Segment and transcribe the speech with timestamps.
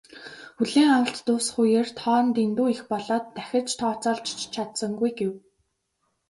[0.57, 5.33] "Хүлээн авалт дуусах үеэр тоо нь дэндүү их болоод дахиж тооцоолж ч чадсангүй" гэв.